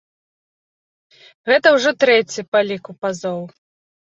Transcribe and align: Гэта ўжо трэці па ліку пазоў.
Гэта 1.51 1.67
ўжо 1.77 1.89
трэці 2.07 2.41
па 2.55 2.59
ліку 2.71 2.91
пазоў. 3.03 3.41